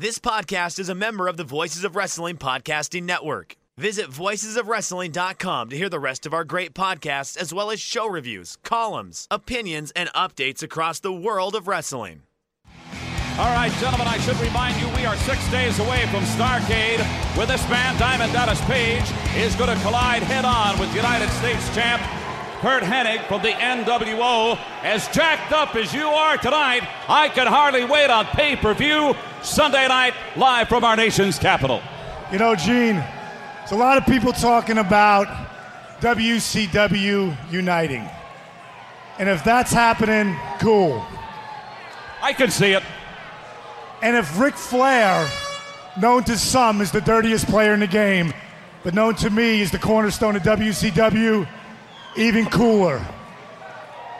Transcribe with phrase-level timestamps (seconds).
[0.00, 3.56] This podcast is a member of the Voices of Wrestling Podcasting Network.
[3.76, 8.56] Visit voicesofwrestling.com to hear the rest of our great podcasts, as well as show reviews,
[8.62, 12.22] columns, opinions, and updates across the world of wrestling.
[13.38, 17.04] All right, gentlemen, I should remind you we are six days away from Starcade,
[17.36, 19.04] where this man, Diamond Dallas Page,
[19.36, 22.00] is going to collide head on with United States champ
[22.62, 24.58] Curt Hennig from the NWO.
[24.82, 29.14] As jacked up as you are tonight, I can hardly wait on pay per view
[29.42, 31.80] Sunday night live from our nation's capital.
[32.30, 35.26] You know, Gene, there's a lot of people talking about
[36.00, 38.08] WCW uniting.
[39.18, 41.04] And if that's happening, cool.
[42.22, 42.82] I can see it.
[44.02, 45.28] And if Ric Flair,
[45.98, 48.32] known to some as the dirtiest player in the game,
[48.82, 51.48] but known to me as the cornerstone of WCW,
[52.16, 53.04] even cooler.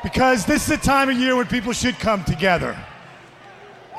[0.02, 2.76] Because this is a time of year when people should come together.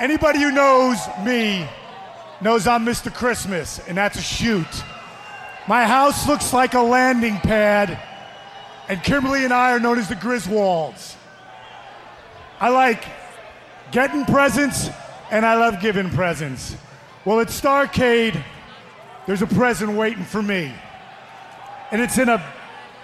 [0.01, 1.69] Anybody who knows me
[2.41, 3.13] knows I'm Mr.
[3.13, 4.65] Christmas, and that's a shoot.
[5.67, 7.99] My house looks like a landing pad,
[8.89, 11.15] and Kimberly and I are known as the Griswolds.
[12.59, 13.05] I like
[13.91, 14.89] getting presents,
[15.29, 16.75] and I love giving presents.
[17.23, 18.43] Well, at Starcade,
[19.27, 20.73] there's a present waiting for me.
[21.91, 22.43] And it's in a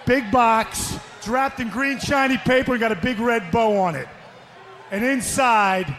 [0.04, 0.98] big box.
[1.18, 4.08] It's wrapped in green shiny paper and got a big red bow on it.
[4.90, 5.96] And inside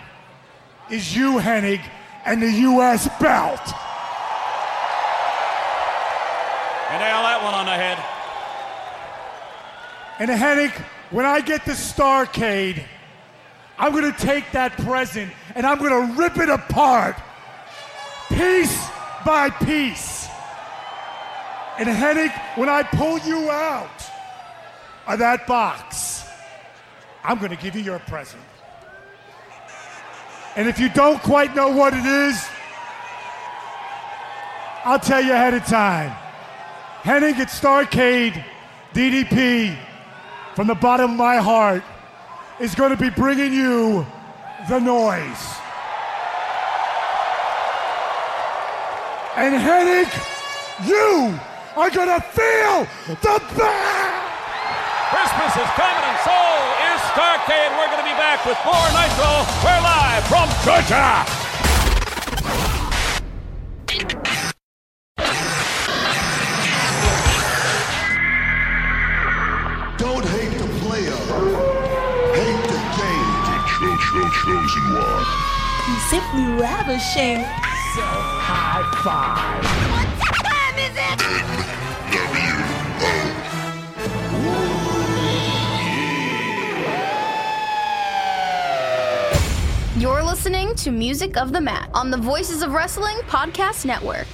[0.90, 1.82] is you, Hennig,
[2.26, 3.08] and the U.S.
[3.20, 3.62] belt.
[6.90, 7.98] And nail that one on the head.
[10.20, 10.72] And Hennig,
[11.12, 12.84] when I get the Starcade,
[13.78, 17.16] I'm going to take that present and I'm going to rip it apart,
[18.28, 18.88] piece
[19.26, 20.28] by piece.
[21.78, 24.04] And Hennig, when I pull you out
[25.08, 26.26] of that box,
[27.23, 28.44] I'm going to give you your present.
[30.55, 32.45] And if you don't quite know what it is,
[34.83, 36.16] I'll tell you ahead of time.
[37.03, 38.44] Hennig at Starcade,
[38.94, 39.77] DDP,
[40.55, 41.83] from the bottom of my heart,
[42.59, 44.05] is going to be bringing you
[44.67, 45.55] the noise.
[49.38, 50.11] And Hennig,
[50.88, 51.39] you
[51.77, 54.30] are going to feel the bang!
[55.09, 56.39] Christmas is coming and so
[56.86, 57.71] is Starcade.
[57.75, 59.42] We're going to be back with more Nitro.
[59.65, 61.25] We're live from Georgia.
[69.97, 71.20] Don't hate the player.
[72.37, 73.31] Hate the game.
[73.49, 75.26] The cho cho chosen one.
[75.89, 77.41] You simply ravishing.
[77.95, 79.65] So high five.
[80.20, 81.89] What time is it?
[90.39, 94.26] Listening to Music of the Mat on the Voices of Wrestling Podcast Network.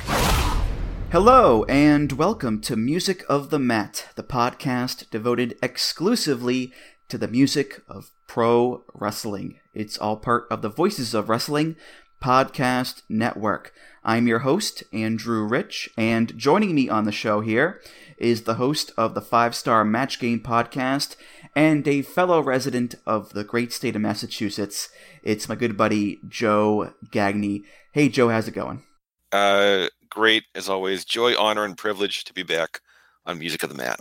[1.12, 6.72] Hello, and welcome to Music of the Mat, the podcast devoted exclusively
[7.10, 9.60] to the music of pro wrestling.
[9.74, 11.76] It's all part of the Voices of Wrestling
[12.22, 13.74] Podcast Network.
[14.04, 17.82] I'm your host, Andrew Rich, and joining me on the show here
[18.20, 21.16] is the host of the Five Star Match Game podcast
[21.56, 24.90] and a fellow resident of the great state of Massachusetts.
[25.26, 27.64] It's my good buddy, Joe Gagney.
[27.94, 28.84] Hey, Joe, how's it going?
[29.32, 31.04] Uh, great as always.
[31.04, 32.80] Joy, honor, and privilege to be back
[33.26, 34.00] on Music of the Mat.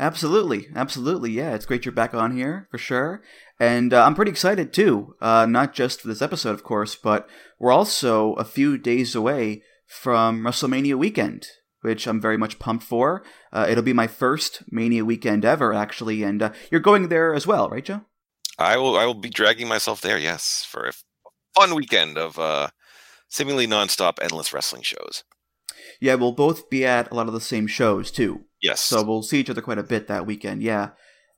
[0.00, 1.32] Absolutely, absolutely.
[1.32, 3.22] Yeah, it's great you're back on here for sure.
[3.60, 7.28] And uh, I'm pretty excited too, uh, not just for this episode, of course, but
[7.58, 11.46] we're also a few days away from WrestleMania weekend,
[11.82, 13.22] which I'm very much pumped for.
[13.52, 17.46] Uh, it'll be my first Mania weekend ever, actually, and uh, you're going there as
[17.46, 18.02] well, right, Joe?
[18.58, 18.96] I will.
[18.96, 20.18] I will be dragging myself there.
[20.18, 20.92] Yes, for a
[21.54, 22.68] fun weekend of uh,
[23.28, 25.24] seemingly nonstop, endless wrestling shows.
[26.00, 28.44] Yeah, we'll both be at a lot of the same shows too.
[28.60, 28.80] Yes.
[28.80, 30.62] So we'll see each other quite a bit that weekend.
[30.62, 30.90] Yeah,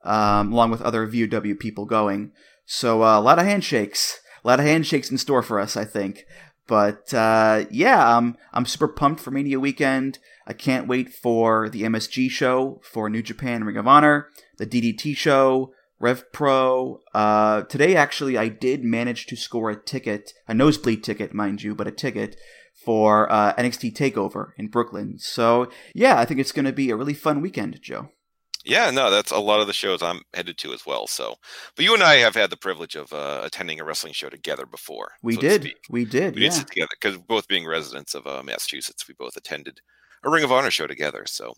[0.05, 2.33] um, along with other VOW people going.
[2.67, 5.85] So uh, a lot of handshakes, a lot of handshakes in store for us, I
[5.85, 6.25] think.
[6.67, 10.19] But uh, yeah, I'm I'm super pumped for Mania weekend.
[10.47, 14.29] I can't wait for the MSG show for New Japan Ring of Honor,
[14.59, 17.01] the DDT show, Rev Pro.
[17.15, 21.75] Uh, today, actually, I did manage to score a ticket, a nosebleed ticket, mind you,
[21.75, 22.37] but a ticket
[22.85, 25.19] for uh, NXT Takeover in Brooklyn.
[25.19, 28.09] So yeah, I think it's going to be a really fun weekend, Joe.
[28.65, 31.07] Yeah, no, that's a lot of the shows I'm headed to as well.
[31.07, 31.37] So,
[31.77, 34.67] but you and I have had the privilege of uh, attending a wrestling show together
[34.67, 35.13] before.
[35.23, 36.49] We so did, we did, We yeah.
[36.49, 39.81] did sit together because both being residents of uh, Massachusetts, we both attended
[40.23, 41.25] a Ring of Honor show together.
[41.27, 41.55] So,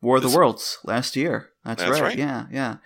[0.00, 1.50] War of the Worlds last year.
[1.64, 2.02] That's, That's right.
[2.02, 2.18] right.
[2.18, 2.76] Yeah, yeah.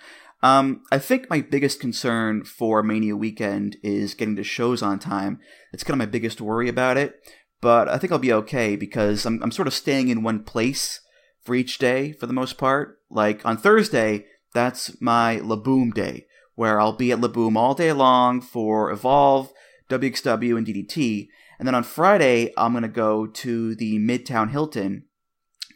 [0.42, 5.40] Um, I think my biggest concern for Mania weekend is getting the shows on time.
[5.72, 7.14] It's kind of my biggest worry about it,
[7.60, 11.00] but I think I'll be okay because I'm, I'm sort of staying in one place
[11.42, 12.98] for each day for the most part.
[13.10, 17.74] Like on Thursday, that's my La Boom day, where I'll be at La Boom all
[17.74, 19.52] day long for Evolve,
[19.90, 21.28] WXW, and DDT.
[21.58, 25.04] And then on Friday, I'm going to go to the Midtown Hilton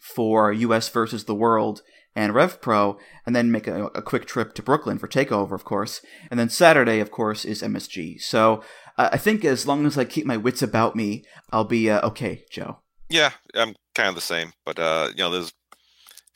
[0.01, 1.83] for US versus the World
[2.15, 5.65] and Rev Pro, and then make a, a, quick trip to Brooklyn for Takeover, of
[5.65, 6.03] course.
[6.31, 8.21] And then Saturday, of course, is MSG.
[8.21, 8.63] So
[8.99, 12.07] uh, I think as long as I keep my wits about me, I'll be uh,
[12.09, 12.79] okay, Joe.
[13.09, 15.53] Yeah, I'm kind of the same, but uh, you know, there's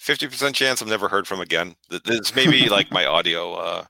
[0.00, 1.76] 50% chance I'm never heard from again.
[2.05, 3.84] This may be like my audio, uh,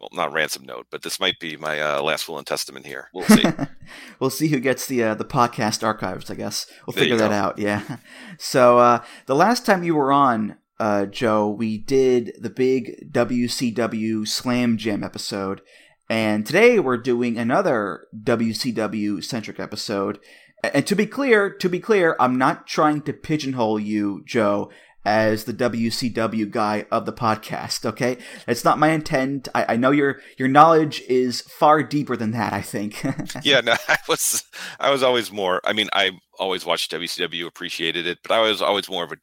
[0.00, 3.08] well, not ransom note, but this might be my uh, last will and testament here.
[3.12, 3.44] We'll see.
[4.20, 6.30] we'll see who gets the uh, the podcast archives.
[6.30, 7.58] I guess we'll there figure that out.
[7.58, 7.82] Yeah.
[8.38, 14.26] So uh, the last time you were on, uh, Joe, we did the big WCW
[14.26, 15.60] Slam Jam episode,
[16.08, 20.18] and today we're doing another WCW centric episode.
[20.64, 24.70] And to be clear, to be clear, I'm not trying to pigeonhole you, Joe,
[25.04, 27.84] as the WCW guy of the podcast.
[27.84, 28.16] Okay,
[28.48, 29.48] it's not my intent.
[29.54, 32.54] I, I know your your knowledge is far deeper than that.
[32.54, 33.04] I think.
[33.42, 34.44] yeah, no, I was
[34.78, 35.60] I was always more.
[35.64, 39.16] I mean, I always watched WCW, appreciated it, but I was always more of a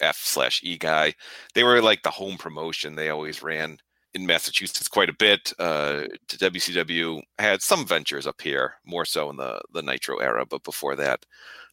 [0.00, 1.14] WWF slash E guy.
[1.54, 2.96] They were like the home promotion.
[2.96, 3.78] They always ran
[4.12, 5.52] in Massachusetts quite a bit.
[5.58, 10.44] Uh, to WCW had some ventures up here, more so in the the Nitro era,
[10.46, 11.26] but before that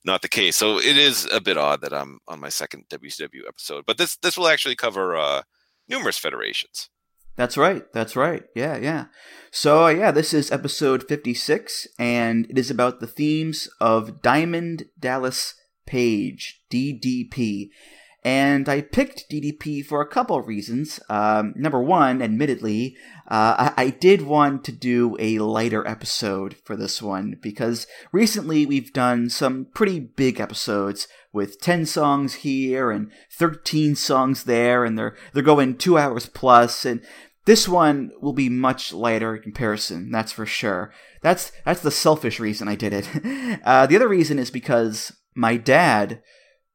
[0.03, 0.55] not the case.
[0.55, 4.15] So it is a bit odd that I'm on my second WCW episode, but this
[4.17, 5.43] this will actually cover uh,
[5.87, 6.89] numerous federations.
[7.35, 7.83] That's right.
[7.93, 8.43] That's right.
[8.55, 9.05] Yeah, yeah.
[9.51, 15.55] So yeah, this is episode 56, and it is about the themes of Diamond Dallas
[15.85, 17.69] Page (DDP).
[18.23, 20.99] And I picked DDP for a couple of reasons.
[21.09, 22.95] Um, number one, admittedly,
[23.27, 28.65] uh, I, I, did want to do a lighter episode for this one because recently
[28.65, 34.99] we've done some pretty big episodes with 10 songs here and 13 songs there, and
[34.99, 37.01] they're, they're going two hours plus, and
[37.45, 40.93] this one will be much lighter in comparison, that's for sure.
[41.21, 43.09] That's, that's the selfish reason I did it.
[43.63, 46.21] Uh, the other reason is because my dad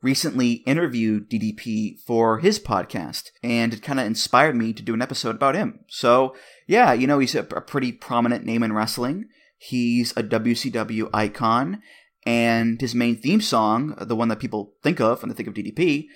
[0.06, 5.02] recently interviewed DDP for his podcast, and it kind of inspired me to do an
[5.02, 5.80] episode about him.
[5.88, 6.36] So,
[6.68, 9.24] yeah, you know, he's a, a pretty prominent name in wrestling.
[9.58, 11.82] He's a WCW icon,
[12.24, 15.54] and his main theme song, the one that people think of when they think of
[15.54, 16.06] DDP,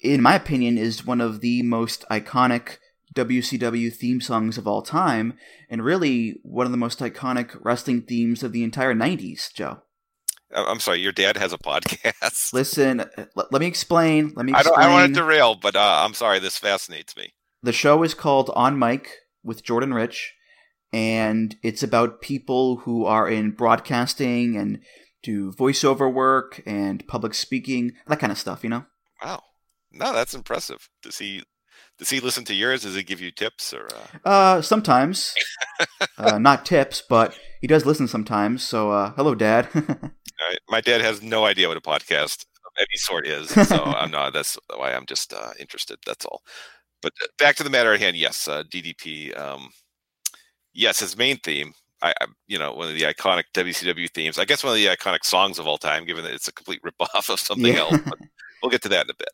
[0.00, 2.78] in my opinion, is one of the most iconic
[3.14, 5.34] WCW theme songs of all time,
[5.68, 9.82] and really one of the most iconic wrestling themes of the entire 90s, Joe.
[10.54, 12.52] I'm sorry, your dad has a podcast.
[12.52, 12.98] Listen,
[13.34, 14.32] let, let me explain.
[14.36, 14.52] Let me.
[14.52, 14.74] Explain.
[14.78, 16.38] I don't, I want to derail, but uh, I'm sorry.
[16.38, 17.34] This fascinates me.
[17.62, 19.10] The show is called On Mic
[19.42, 20.34] with Jordan Rich,
[20.92, 24.80] and it's about people who are in broadcasting and
[25.22, 28.62] do voiceover work and public speaking, that kind of stuff.
[28.62, 28.84] You know.
[29.22, 29.42] Wow.
[29.92, 30.88] No, that's impressive.
[31.02, 31.42] Does he
[31.98, 32.82] does he listen to yours?
[32.82, 33.88] Does he give you tips or?
[34.24, 35.34] Uh, uh sometimes,
[36.18, 38.62] uh, not tips, but he does listen sometimes.
[38.62, 39.68] So, uh, hello, Dad.
[40.68, 44.32] my dad has no idea what a podcast of any sort is, so I'm not.
[44.32, 45.98] That's why I'm just uh, interested.
[46.06, 46.42] That's all.
[47.02, 48.16] But uh, back to the matter at hand.
[48.16, 49.36] Yes, uh, DDP.
[49.38, 49.70] Um,
[50.72, 51.72] yes, his main theme.
[52.02, 54.38] I, I, you know, one of the iconic WCW themes.
[54.38, 56.82] I guess one of the iconic songs of all time, given that it's a complete
[56.82, 57.80] ripoff of something yeah.
[57.80, 57.98] else.
[58.04, 58.18] But
[58.62, 59.30] we'll get to that in a bit.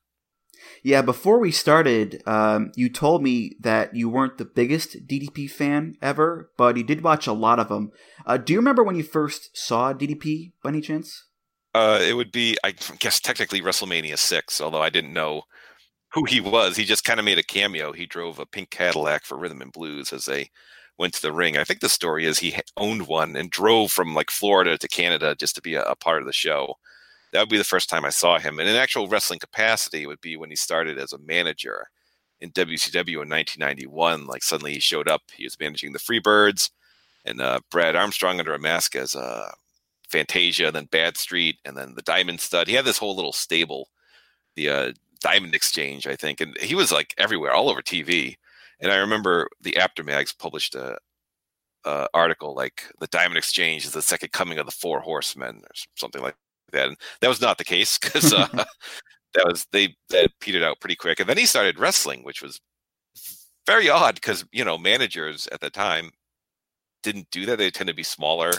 [0.85, 5.97] Yeah, before we started, um, you told me that you weren't the biggest DDP fan
[6.03, 7.93] ever, but you did watch a lot of them.
[8.27, 11.27] Uh, do you remember when you first saw DDP by any chance?
[11.73, 15.43] Uh, it would be, I guess, technically WrestleMania 6, although I didn't know
[16.15, 16.77] who he was.
[16.77, 17.93] He just kind of made a cameo.
[17.93, 20.51] He drove a pink Cadillac for Rhythm and Blues as they
[20.99, 21.57] went to the ring.
[21.57, 25.37] I think the story is he owned one and drove from like Florida to Canada
[25.39, 26.75] just to be a, a part of the show
[27.33, 28.59] that would be the first time I saw him.
[28.59, 31.89] And in actual wrestling capacity, would be when he started as a manager
[32.41, 34.27] in WCW in 1991.
[34.27, 35.23] Like suddenly he showed up.
[35.35, 36.71] He was managing the Freebirds
[37.25, 39.51] and uh, Brad Armstrong under a mask as uh,
[40.09, 42.69] Fantasia, then Bad Street, and then the Diamond Stud.
[42.69, 43.89] He had this whole little stable,
[44.57, 48.37] the uh, Diamond Exchange, I think, and he was like everywhere, all over TV.
[48.81, 50.99] And I remember the Apter mags published a,
[52.15, 56.23] article like the Diamond Exchange is the second coming of the Four Horsemen, or something
[56.23, 56.37] like
[56.73, 56.89] that.
[56.89, 58.49] And that was not the case because uh,
[59.35, 61.21] that was they that petered out pretty quick.
[61.21, 62.61] And then he started wrestling, which was
[63.67, 66.11] very odd because you know managers at the time
[67.03, 67.59] didn't do that.
[67.59, 68.53] They tend to be smaller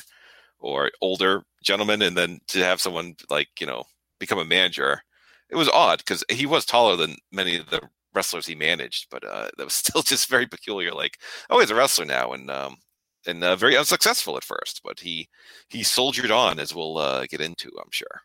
[0.60, 3.84] or older gentlemen, and then to have someone like you know
[4.20, 5.02] become a manager,
[5.50, 7.82] it was odd because he was taller than many of the
[8.14, 10.92] wrestlers he managed, but uh, that was still just very peculiar.
[10.92, 12.78] Like, oh, he's a wrestler now, and um,
[13.26, 15.30] and uh, very unsuccessful at first, but he
[15.70, 18.22] he soldiered on, as we'll uh, get into, I'm sure.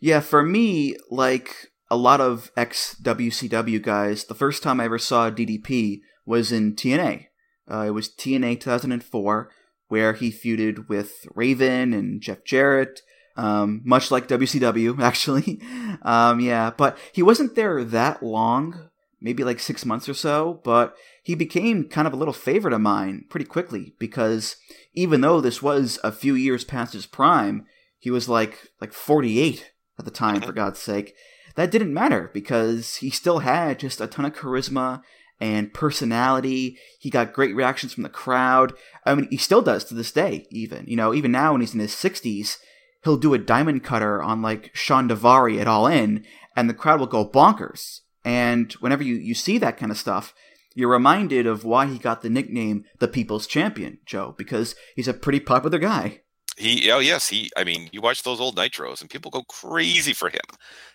[0.00, 4.98] Yeah, for me, like a lot of ex WCW guys, the first time I ever
[4.98, 7.26] saw DDP was in TNA.
[7.70, 9.50] Uh, it was TNA 2004,
[9.88, 13.00] where he feuded with Raven and Jeff Jarrett,
[13.36, 15.60] um, much like WCW, actually.
[16.02, 18.87] um, yeah, but he wasn't there that long,
[19.20, 22.80] maybe like six months or so, but he became kind of a little favorite of
[22.80, 24.56] mine pretty quickly because
[24.94, 27.66] even though this was a few years past his prime,
[27.98, 31.14] he was like like 48 at the time, for God's sake.
[31.56, 35.02] That didn't matter because he still had just a ton of charisma
[35.40, 36.78] and personality.
[36.98, 38.72] He got great reactions from the crowd.
[39.04, 40.86] I mean, he still does to this day, even.
[40.86, 42.58] You know, even now when he's in his 60s,
[43.02, 46.24] he'll do a diamond cutter on like Shawn Daivari at All In,
[46.56, 48.00] and the crowd will go bonkers.
[48.28, 50.34] And whenever you, you see that kind of stuff,
[50.74, 55.14] you're reminded of why he got the nickname the People's Champion, Joe, because he's a
[55.14, 56.20] pretty popular guy.
[56.58, 57.50] He, oh yes, he.
[57.56, 60.42] I mean, you watch those old nitros, and people go crazy for him.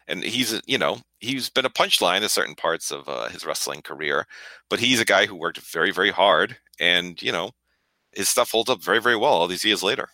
[0.08, 3.82] And he's, you know, he's been a punchline in certain parts of uh, his wrestling
[3.82, 4.28] career,
[4.70, 7.50] but he's a guy who worked very, very hard, and you know,
[8.12, 10.10] his stuff holds up very, very well all these years later.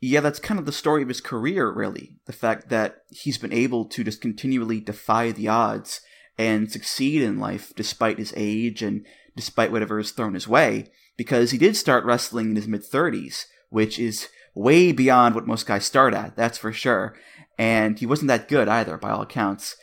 [0.00, 2.16] Yeah, that's kind of the story of his career, really.
[2.24, 6.00] The fact that he's been able to just continually defy the odds
[6.38, 9.04] and succeed in life despite his age and
[9.36, 13.44] despite whatever is thrown his way, because he did start wrestling in his mid 30s,
[13.70, 17.14] which is way beyond what most guys start at, that's for sure.
[17.58, 19.76] And he wasn't that good either, by all accounts.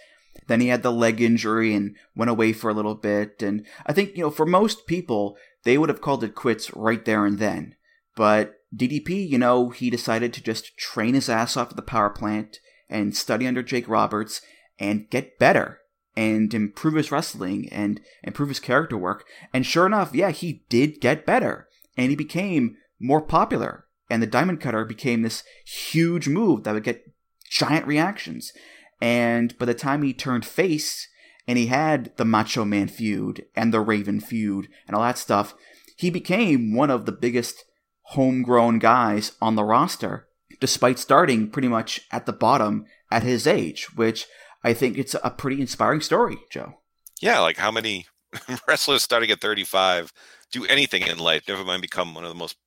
[0.47, 3.41] Then he had the leg injury and went away for a little bit.
[3.41, 7.03] And I think, you know, for most people, they would have called it quits right
[7.05, 7.75] there and then.
[8.15, 12.09] But DDP, you know, he decided to just train his ass off at the power
[12.09, 14.41] plant and study under Jake Roberts
[14.79, 15.78] and get better
[16.19, 19.25] and improve his wrestling and improve his character work.
[19.53, 24.27] And sure enough, yeah, he did get better and he became more popular and the
[24.27, 27.09] diamond cutter became this huge move that would get
[27.49, 28.51] giant reactions.
[28.99, 31.07] And by the time he turned face
[31.47, 35.55] and he had the Macho Man feud and the Raven feud and all that stuff,
[35.95, 37.63] he became one of the biggest
[38.07, 40.27] homegrown guys on the roster,
[40.59, 44.27] despite starting pretty much at the bottom at his age, which
[44.63, 46.75] I think it's a pretty inspiring story, Joe.
[47.21, 48.07] Yeah, like how many
[48.67, 50.11] wrestlers starting at 35
[50.51, 52.57] do anything in life, never mind become one of the most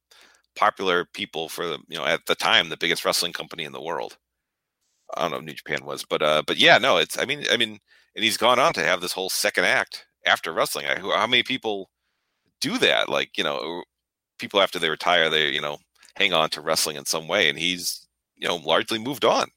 [0.54, 3.82] popular people for the you know at the time the biggest wrestling company in the
[3.82, 4.16] world.
[5.14, 7.44] I don't know if New Japan was, but uh, but yeah, no, it's I mean
[7.50, 7.78] I mean,
[8.14, 10.86] and he's gone on to have this whole second act after wrestling.
[10.86, 11.90] I, how many people
[12.60, 13.08] do that?
[13.08, 13.82] Like you know,
[14.38, 15.78] people after they retire, they you know
[16.16, 18.06] hang on to wrestling in some way, and he's
[18.36, 19.48] you know largely moved on.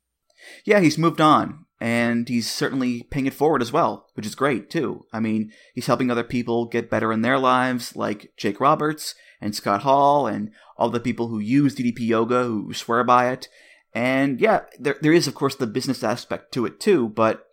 [0.66, 4.70] Yeah, he's moved on, and he's certainly paying it forward as well, which is great
[4.70, 5.06] too.
[5.12, 9.56] I mean, he's helping other people get better in their lives, like Jake Roberts and
[9.56, 13.48] Scott Hall, and all the people who use DDP Yoga who swear by it.
[13.94, 17.46] And yeah, there there is of course the business aspect to it too, but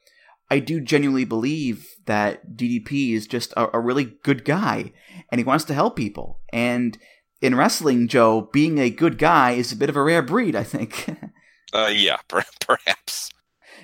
[0.50, 4.92] I do genuinely believe that DDP is just a, a really good guy,
[5.30, 6.40] and he wants to help people.
[6.52, 6.98] And
[7.40, 10.62] in wrestling, Joe, being a good guy is a bit of a rare breed, I
[10.62, 11.08] think.
[11.72, 13.31] uh, yeah, per- perhaps.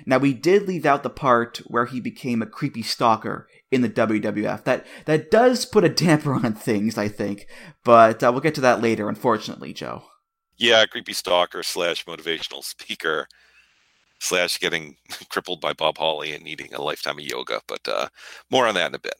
[0.05, 3.89] Now we did leave out the part where he became a creepy stalker in the
[3.89, 4.63] WWF.
[4.63, 7.47] That that does put a damper on things, I think.
[7.83, 9.09] But uh, we'll get to that later.
[9.09, 10.03] Unfortunately, Joe.
[10.57, 13.27] Yeah, creepy stalker slash motivational speaker
[14.19, 14.97] slash getting
[15.29, 17.61] crippled by Bob Holly and needing a lifetime of yoga.
[17.67, 18.09] But uh,
[18.51, 19.15] more on that in a bit.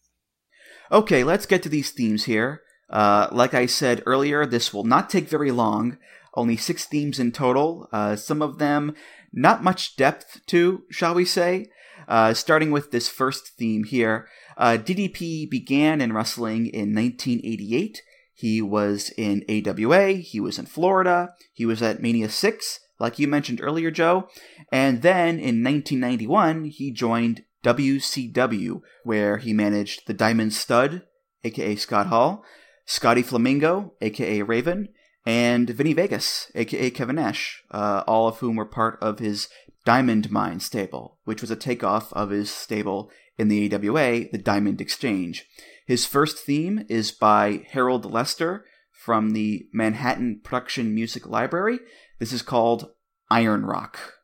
[0.92, 2.64] Okay, let's get to these themes here.
[2.90, 5.98] Uh, like I said earlier, this will not take very long.
[6.34, 7.88] Only six themes in total.
[7.92, 8.96] Uh, some of them
[9.32, 11.68] not much depth to, shall we say.
[12.08, 18.02] Uh, starting with this first theme here, uh, DDP began in wrestling in 1988.
[18.34, 23.28] He was in AWA, he was in Florida, he was at Mania 6, like you
[23.28, 24.30] mentioned earlier, Joe.
[24.72, 31.04] And then in 1991, he joined WCW, where he managed the Diamond Stud,
[31.44, 32.44] aka Scott Hall,
[32.86, 34.90] Scotty Flamingo, aka Raven,
[35.26, 39.48] and Vinny Vegas, aka Kevin Nash, uh, all of whom were part of his
[39.86, 44.82] Diamond Mine stable, which was a takeoff of his stable in the AWA, the Diamond
[44.82, 45.46] Exchange.
[45.86, 51.80] His first theme is by Harold Lester from the Manhattan Production Music Library.
[52.20, 52.92] This is called
[53.32, 54.19] Iron Rock.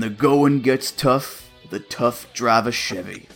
[0.00, 3.28] Going gets tough, the tough drive a Chevy.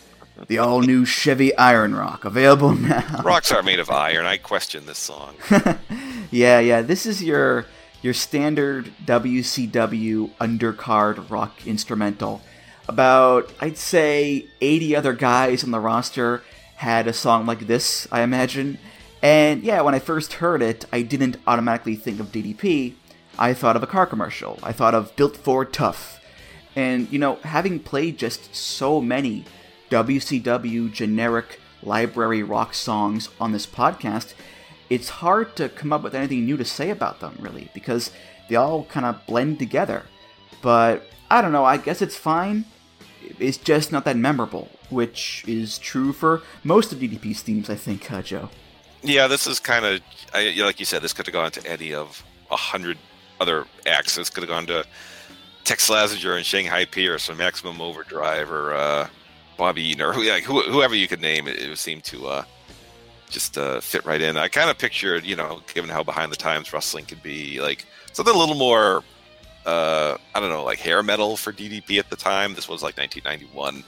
[0.47, 3.23] The all new Chevy Iron Rock, available now.
[3.23, 4.27] Rocks are made of iron.
[4.27, 5.37] I question this song.
[6.31, 6.83] yeah, yeah.
[6.83, 7.67] This is your
[8.03, 12.41] your standard WCW undercard rock instrumental.
[12.89, 16.43] About I'd say 80 other guys on the roster
[16.77, 18.79] had a song like this, I imagine.
[19.23, 22.95] And yeah, when I first heard it, I didn't automatically think of DDP.
[23.39, 24.59] I thought of a car commercial.
[24.63, 26.20] I thought of Built Ford Tough.
[26.77, 29.45] And, you know, having played just so many
[29.91, 34.35] WCW generic library rock songs on this podcast,
[34.89, 38.11] it's hard to come up with anything new to say about them, really, because
[38.49, 40.05] they all kind of blend together.
[40.63, 42.65] But I don't know, I guess it's fine.
[43.39, 48.11] It's just not that memorable, which is true for most of DDP's themes, I think,
[48.11, 48.51] uh, Joe.
[49.03, 50.01] Yeah, this is kind of,
[50.35, 52.99] like you said, this could have gone to any of a hundred
[53.41, 54.17] other acts.
[54.17, 54.85] This could have gone to
[55.65, 59.09] Tex Slazenger and Shanghai Pierce or Maximum Overdrive or uh,
[59.57, 61.47] Bobby Eaton or like, whoever you could name.
[61.47, 62.45] It, it would seem to uh,
[63.31, 64.37] just uh, fit right in.
[64.37, 67.87] I kind of pictured, you know, given how behind the times wrestling could be, like
[68.13, 69.05] something a little more,
[69.67, 72.55] uh, I don't know, like hair metal for DDP at the time.
[72.55, 73.85] This was like 1991.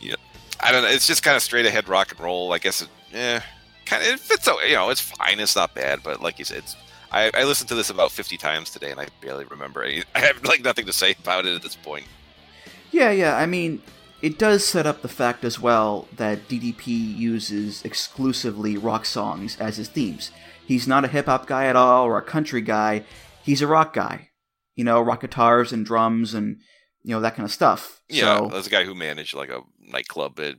[0.00, 0.16] You know,
[0.60, 0.88] I don't know.
[0.88, 2.52] It's just kind of straight ahead rock and roll.
[2.52, 3.40] I guess it, eh,
[3.84, 4.46] kind of it fits.
[4.46, 5.40] You know, it's fine.
[5.40, 6.76] It's not bad, but like you said, it's
[7.10, 10.02] I, I, listened to this about 50 times today and I barely remember any.
[10.14, 12.06] I have like nothing to say about it at this point.
[12.90, 13.36] Yeah, yeah.
[13.36, 13.82] I mean,
[14.22, 19.76] it does set up the fact as well that DDP uses exclusively rock songs as
[19.76, 20.30] his themes.
[20.66, 23.04] He's not a hip hop guy at all or a country guy.
[23.42, 24.30] He's a rock guy.
[24.74, 26.58] You know, rock guitars and drums and
[27.02, 28.02] you know that kind of stuff.
[28.08, 30.56] Yeah, so, as a guy who managed like a nightclub, it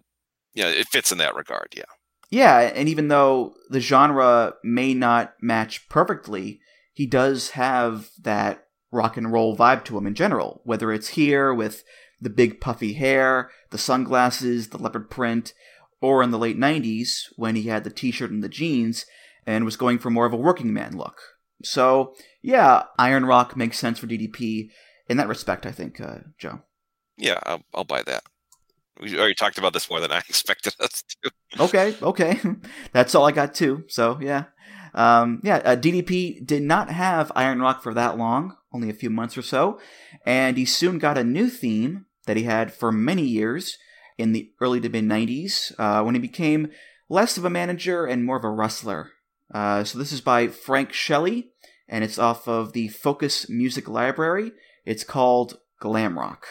[0.53, 1.73] yeah, it fits in that regard.
[1.75, 1.83] Yeah.
[2.29, 6.59] Yeah, and even though the genre may not match perfectly,
[6.93, 11.53] he does have that rock and roll vibe to him in general, whether it's here
[11.53, 11.83] with
[12.19, 15.53] the big puffy hair, the sunglasses, the leopard print,
[16.01, 19.05] or in the late 90s when he had the t shirt and the jeans
[19.45, 21.19] and was going for more of a working man look.
[21.63, 24.69] So, yeah, Iron Rock makes sense for DDP
[25.09, 26.61] in that respect, I think, uh, Joe.
[27.17, 28.23] Yeah, I'll, I'll buy that.
[29.01, 31.31] We already talked about this more than I expected us to.
[31.63, 32.39] okay, okay.
[32.91, 33.83] That's all I got too.
[33.87, 34.45] So, yeah.
[34.93, 39.09] Um, yeah, uh, DDP did not have Iron Rock for that long, only a few
[39.09, 39.79] months or so,
[40.25, 43.77] and he soon got a new theme that he had for many years
[44.17, 46.71] in the early to mid 90s uh, when he became
[47.09, 49.11] less of a manager and more of a wrestler.
[49.53, 51.51] Uh, so this is by Frank Shelley,
[51.87, 54.51] and it's off of the Focus Music Library.
[54.85, 56.47] It's called Glam Rock.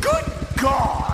[0.00, 0.24] Good
[0.56, 1.07] God!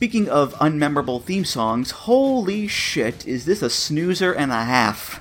[0.00, 5.20] Speaking of unmemorable theme songs, holy shit, is this a snoozer and a half?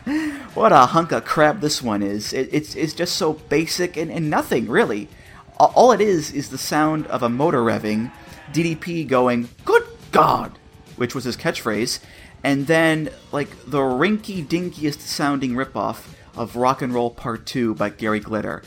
[0.55, 2.31] What a hunk of crap this one is.
[2.31, 5.09] It, it's, it's just so basic and, and nothing, really.
[5.57, 8.13] All it is is the sound of a motor revving,
[8.53, 10.57] DDP going, Good God!
[10.95, 11.99] Which was his catchphrase,
[12.41, 17.89] and then, like, the rinky dinkiest sounding ripoff of Rock and Roll Part 2 by
[17.89, 18.63] Gary Glitter.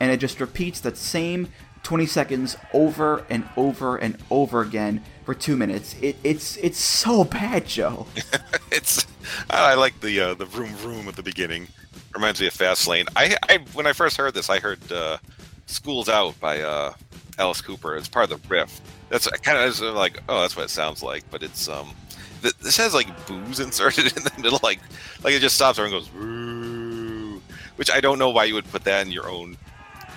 [0.00, 1.48] And it just repeats that same
[1.82, 5.94] 20 seconds over and over and over again for two minutes.
[6.00, 8.06] It, it's it's so bad, Joe.
[8.72, 9.06] it's
[9.50, 11.68] I like the uh, the vroom vroom at the beginning.
[12.14, 13.06] Reminds me of Fastlane.
[13.16, 15.18] I, I when I first heard this, I heard uh,
[15.66, 16.94] "School's Out" by uh,
[17.38, 17.96] Alice Cooper.
[17.96, 18.80] It's part of the riff.
[19.14, 21.22] That's kind of like, oh, that's what it sounds like.
[21.30, 21.94] But it's um,
[22.42, 24.80] this has like boos inserted in the middle, like
[25.22, 27.40] like it just stops there and goes, Woo,
[27.76, 29.56] which I don't know why you would put that in your own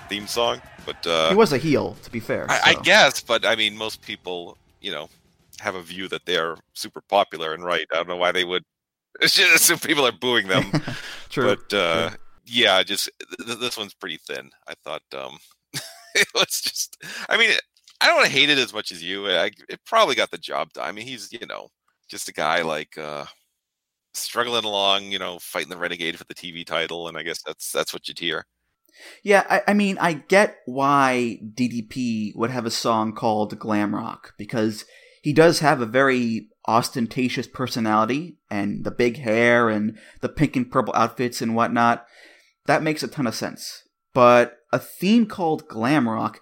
[0.10, 0.64] theme song.
[0.84, 2.50] But uh, he was a heel, to be fair.
[2.50, 2.62] I, so.
[2.66, 5.10] I guess, but I mean, most people, you know,
[5.60, 7.86] have a view that they are super popular and right.
[7.94, 8.64] I don't know why they would.
[9.22, 10.72] Just people are booing them.
[11.30, 11.56] True.
[11.56, 12.18] But uh, True.
[12.48, 13.12] yeah, just
[13.46, 14.50] th- this one's pretty thin.
[14.68, 15.38] I thought um,
[16.16, 16.98] it was just.
[17.30, 17.52] I mean,
[18.00, 19.28] I don't hate it as much as you.
[19.28, 20.88] I, it probably got the job done.
[20.88, 21.70] I mean, he's you know
[22.08, 23.26] just a guy like uh,
[24.14, 27.72] struggling along, you know, fighting the renegade for the TV title, and I guess that's
[27.72, 28.46] that's what you'd hear.
[29.24, 34.34] Yeah, I, I mean, I get why DDP would have a song called Glam Rock
[34.38, 34.86] because
[35.22, 40.72] he does have a very ostentatious personality and the big hair and the pink and
[40.72, 42.06] purple outfits and whatnot.
[42.66, 43.84] That makes a ton of sense.
[44.14, 46.40] But a theme called Glam Rock,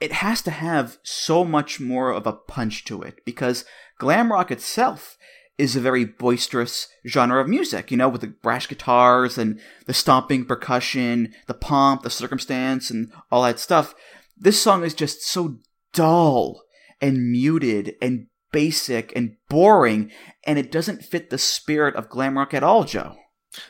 [0.00, 3.64] it has to have so much more of a punch to it because
[3.98, 5.18] glam rock itself
[5.58, 9.92] is a very boisterous genre of music, you know, with the brash guitars and the
[9.92, 13.94] stomping percussion, the pomp, the circumstance, and all that stuff.
[14.38, 15.58] This song is just so
[15.92, 16.62] dull
[16.98, 20.10] and muted and basic and boring,
[20.44, 23.16] and it doesn't fit the spirit of glam rock at all, Joe.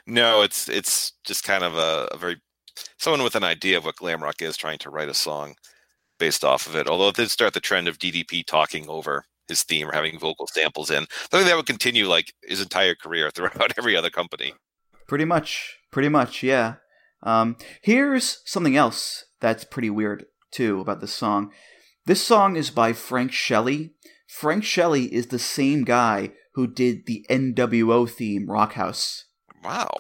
[0.07, 2.41] No, it's it's just kind of a, a very
[2.99, 5.55] someone with an idea of what glam rock is trying to write a song
[6.21, 6.87] based off of it.
[6.87, 10.47] Although it did start the trend of DDP talking over his theme or having vocal
[10.47, 11.03] samples in.
[11.03, 14.55] I think that would continue like his entire career throughout every other company.
[15.09, 15.77] Pretty much.
[15.91, 16.77] Pretty much, yeah.
[17.23, 21.51] Um, here's something else that's pretty weird too about this song.
[22.07, 23.95] This song is by Frank Shelley.
[24.27, 29.27] Frank Shelley is the same guy who did the NWO theme Rockhouse.
[29.63, 29.91] Wow.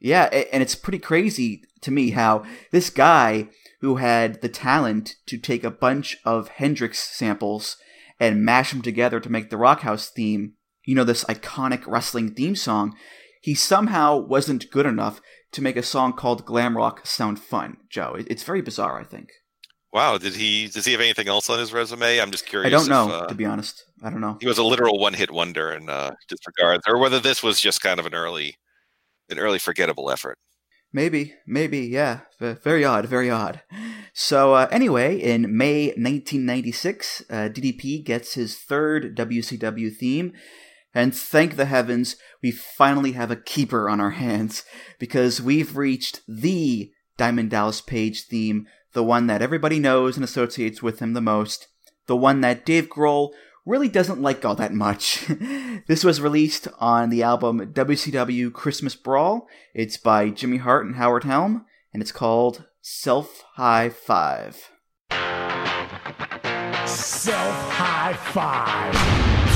[0.00, 3.48] Yeah, and it's pretty crazy to me how this guy
[3.80, 7.76] who had the talent to take a bunch of Hendrix samples
[8.20, 12.56] and mash them together to make the Rockhouse theme, you know, this iconic wrestling theme
[12.56, 12.96] song,
[13.40, 15.20] he somehow wasn't good enough
[15.52, 18.16] to make a song called Glam Rock sound fun, Joe.
[18.18, 19.30] It's very bizarre, I think.
[19.92, 22.20] Wow, did he does he have anything else on his resume?
[22.20, 22.66] I'm just curious.
[22.66, 23.84] I don't know, if, uh, to be honest.
[24.02, 24.36] I don't know.
[24.40, 27.98] He was a literal one-hit wonder in uh, disregards, or whether this was just kind
[27.98, 28.56] of an early,
[29.30, 30.36] an early forgettable effort.
[30.92, 32.20] Maybe, maybe, yeah.
[32.40, 33.60] Very odd, very odd.
[34.14, 40.32] So, uh, anyway, in May 1996, uh, DDP gets his third WCW theme,
[40.94, 44.64] and thank the heavens, we finally have a keeper on our hands,
[44.98, 50.82] because we've reached the Diamond Dallas Page theme, the one that everybody knows and associates
[50.82, 51.68] with him the most,
[52.06, 53.30] the one that Dave Grohl
[53.68, 55.26] really doesn't like all that much.
[55.86, 59.46] this was released on the album WCW Christmas Brawl.
[59.74, 64.70] It's by Jimmy Hart and Howard Helm, and it's called Self High Five.
[66.86, 69.47] Self High Five.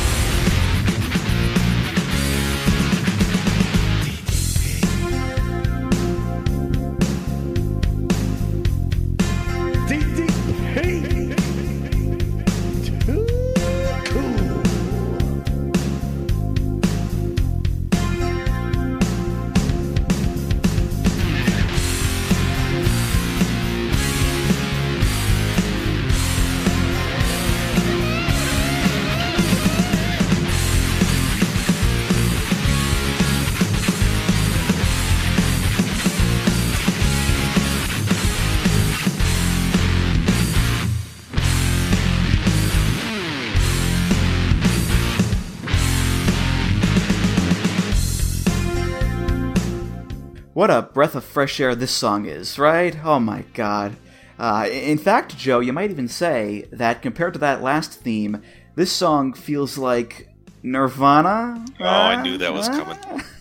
[50.63, 52.97] What a breath of fresh air this song is, right?
[53.05, 53.97] Oh my god.
[54.39, 58.41] Uh, in fact, Joe, you might even say that compared to that last theme,
[58.77, 60.29] this song feels like
[60.63, 61.65] Nirvana.
[61.81, 62.97] Oh, I knew that was coming.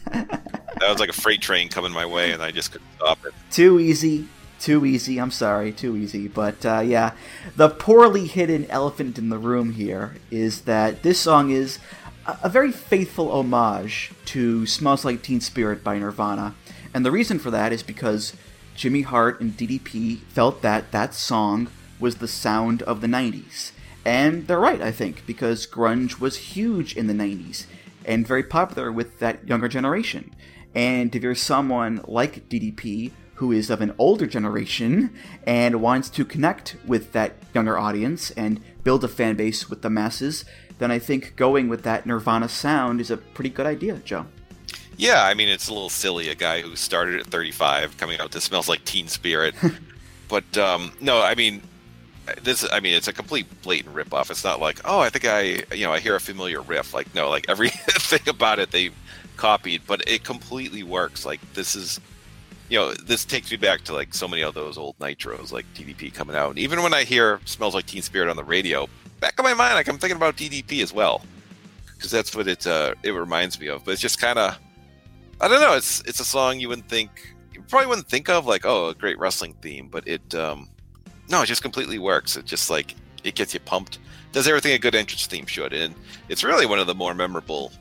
[0.05, 3.35] that was like a freight train coming my way, and I just couldn't stop it.
[3.51, 4.27] Too easy.
[4.59, 5.19] Too easy.
[5.19, 5.71] I'm sorry.
[5.71, 6.27] Too easy.
[6.27, 7.13] But uh, yeah,
[7.55, 11.77] the poorly hidden elephant in the room here is that this song is
[12.25, 16.55] a, a very faithful homage to Smells Like Teen Spirit by Nirvana.
[16.93, 18.33] And the reason for that is because
[18.75, 23.71] Jimmy Hart and DDP felt that that song was the sound of the 90s.
[24.03, 27.65] And they're right, I think, because grunge was huge in the 90s
[28.05, 30.33] and very popular with that younger generation.
[30.73, 35.13] And if you're someone like DDP who is of an older generation
[35.45, 39.89] and wants to connect with that younger audience and build a fan base with the
[39.89, 40.45] masses,
[40.79, 44.25] then I think going with that Nirvana sound is a pretty good idea, Joe.
[45.01, 46.29] Yeah, I mean it's a little silly.
[46.29, 49.55] A guy who started at 35 coming out to smells like Teen Spirit,
[50.29, 51.63] but um, no, I mean
[52.43, 52.63] this.
[52.71, 54.29] I mean it's a complete blatant ripoff.
[54.29, 56.93] It's not like oh I think I you know I hear a familiar riff.
[56.93, 58.91] Like no, like everything about it they
[59.37, 61.25] copied, but it completely works.
[61.25, 61.99] Like this is
[62.69, 65.65] you know this takes me back to like so many of those old nitros like
[65.73, 66.51] DDP coming out.
[66.51, 68.87] And even when I hear smells like Teen Spirit on the radio,
[69.19, 71.23] back in my mind like I'm thinking about DDP as well
[71.95, 73.83] because that's what it uh, it reminds me of.
[73.83, 74.59] But it's just kind of
[75.41, 75.73] I don't know.
[75.73, 78.95] It's it's a song you wouldn't think you probably wouldn't think of like oh a
[78.95, 80.69] great wrestling theme, but it um
[81.29, 82.37] no it just completely works.
[82.37, 83.99] It just like it gets you pumped.
[84.31, 85.95] Does everything a good entrance theme should, and
[86.29, 87.71] it's really one of the more memorable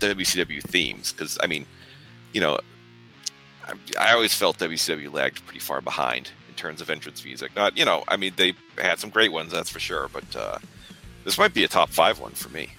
[0.00, 1.66] WCW themes because I mean,
[2.32, 2.58] you know,
[3.66, 7.54] I, I always felt WCW lagged pretty far behind in terms of entrance music.
[7.54, 10.58] Not, you know, I mean, they had some great ones, that's for sure, but uh,
[11.24, 12.70] this might be a top five one for me.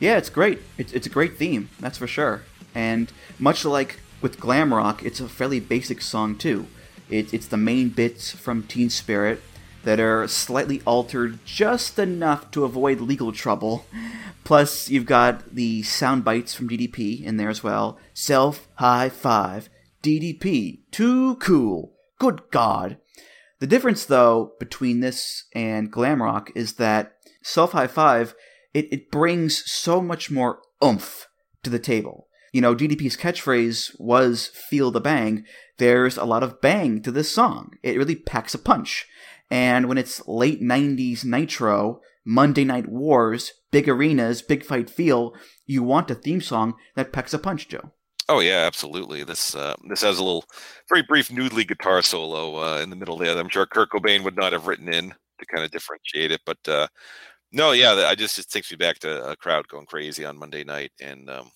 [0.00, 0.60] Yeah, it's great.
[0.78, 2.42] It's, it's a great theme, that's for sure.
[2.74, 6.66] And much like with glam rock, it's a fairly basic song too.
[7.08, 9.42] It, it's the main bits from Teen Spirit
[9.84, 13.84] that are slightly altered just enough to avoid legal trouble.
[14.42, 17.98] Plus, you've got the sound bites from DDP in there as well.
[18.14, 19.68] Self high five.
[20.02, 20.80] DDP.
[20.90, 21.94] Too cool.
[22.18, 22.98] Good God.
[23.60, 28.34] The difference, though, between this and glam rock is that Self High Five,
[28.74, 31.26] it, it brings so much more oomph
[31.62, 32.28] to the table.
[32.54, 35.44] You know, DDP's catchphrase was feel the bang.
[35.78, 37.72] There's a lot of bang to this song.
[37.82, 39.08] It really packs a punch.
[39.50, 45.34] And when it's late 90s Nitro, Monday Night Wars, big arenas, big fight feel,
[45.66, 47.90] you want a theme song that packs a punch, Joe.
[48.28, 49.24] Oh yeah, absolutely.
[49.24, 50.44] This uh, this has a little,
[50.88, 53.36] very brief noodly guitar solo uh, in the middle there.
[53.36, 56.58] I'm sure Kurt Cobain would not have written in to kind of differentiate it, but
[56.68, 56.86] uh,
[57.50, 60.62] no, yeah, I just it takes me back to a crowd going crazy on Monday
[60.62, 61.50] night, and um,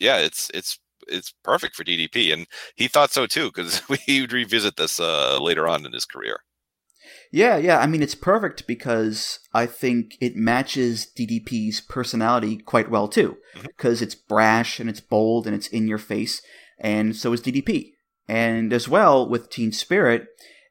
[0.00, 4.32] yeah, it's it's it's perfect for DDP, and he thought so too because we would
[4.32, 6.40] revisit this uh, later on in his career.
[7.32, 7.78] Yeah, yeah.
[7.78, 13.36] I mean, it's perfect because I think it matches DDP's personality quite well too.
[13.62, 14.04] Because mm-hmm.
[14.04, 16.42] it's brash and it's bold and it's in your face,
[16.78, 17.92] and so is DDP.
[18.28, 20.26] And as well with Teen Spirit,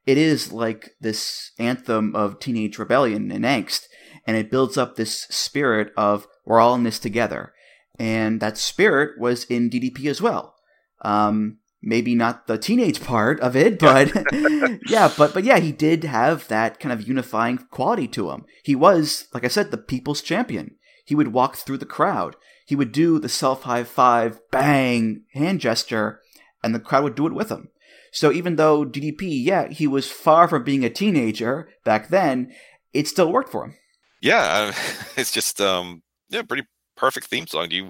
[0.06, 3.84] it is like this anthem of teenage rebellion and angst,
[4.26, 7.54] and it builds up this spirit of we're all in this together.
[7.99, 10.55] And that spirit was in DDP as well.
[11.01, 14.12] Um, maybe not the teenage part of it, but
[14.89, 18.45] yeah, but but yeah, he did have that kind of unifying quality to him.
[18.63, 20.75] He was, like I said, the people's champion.
[21.05, 22.35] He would walk through the crowd.
[22.65, 26.21] He would do the self high five, bang, hand gesture,
[26.63, 27.69] and the crowd would do it with him.
[28.12, 32.53] So even though DDP, yeah, he was far from being a teenager back then,
[32.93, 33.75] it still worked for him.
[34.21, 34.73] Yeah,
[35.17, 36.63] it's just um, yeah, pretty
[36.99, 37.69] perfect theme song.
[37.69, 37.89] Do you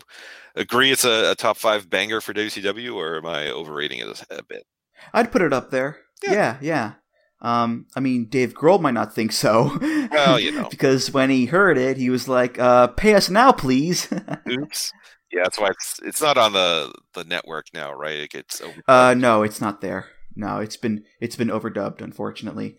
[0.56, 4.44] agree it's a, a, top five banger for WCW, or am I overrating it a,
[4.44, 4.66] bit?
[5.14, 5.98] I'd put it up there.
[6.24, 6.58] Yeah, yeah.
[6.62, 6.94] yeah.
[7.42, 9.78] Um, I mean, Dave Grohl might not think so.
[9.82, 13.52] Well, you know, because when he heard it, he was like, uh, "Pay us now,
[13.52, 14.12] please."
[14.48, 14.94] Oops.
[15.32, 18.18] Yeah, that's why it's it's not on the the network now, right?
[18.18, 20.08] It gets uh, no, it's not there.
[20.36, 22.78] No, it's been it's been overdubbed, unfortunately.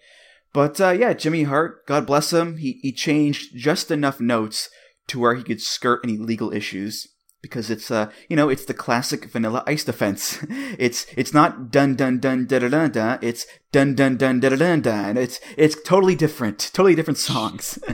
[0.53, 4.69] But uh, yeah, Jimmy Hart, God bless him, he he changed just enough notes
[5.11, 7.09] to where he could skirt any legal issues
[7.43, 10.39] because it's uh you know it's the classic vanilla ice defense.
[10.79, 13.19] It's it's not dun dun dun da da da da.
[13.21, 15.09] It's dun dun dun da da da da.
[15.09, 17.79] And it's it's totally different totally different songs.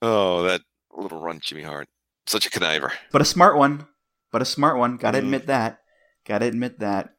[0.00, 0.60] Oh that
[0.96, 1.88] little run jimmy hart.
[2.24, 2.92] Such a conniver.
[3.10, 3.88] But a smart one.
[4.30, 4.96] But a smart one.
[4.96, 5.22] Gotta mm.
[5.22, 5.80] admit that.
[6.24, 7.14] Gotta admit that.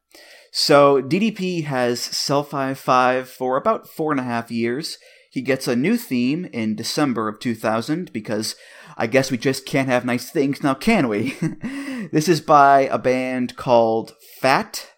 [0.50, 4.96] So ddp has self high five for about four and a half years
[5.30, 8.56] he gets a new theme in December of 2000 because
[8.96, 11.36] I guess we just can't have nice things now, can we?
[12.12, 14.90] this is by a band called Fat.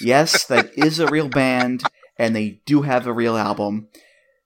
[0.00, 1.84] Yes, that is a real band,
[2.18, 3.88] and they do have a real album.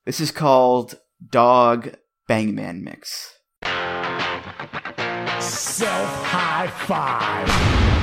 [0.04, 1.96] This is called Dog
[2.28, 3.40] Bangman Mix.
[5.40, 7.95] Self high five.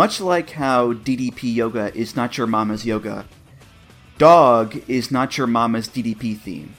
[0.00, 3.26] Much like how DDP yoga is not your mama's yoga,
[4.16, 6.74] dog is not your mama's DDP theme.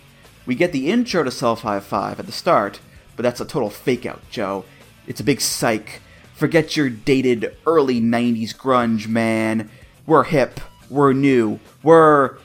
[0.47, 2.79] We get the intro to Self High Five at the start,
[3.15, 4.65] but that's a total fake out, Joe.
[5.05, 6.01] It's a big psych.
[6.33, 9.69] Forget your dated early 90s grunge, man.
[10.07, 12.39] We're hip, we're new, we're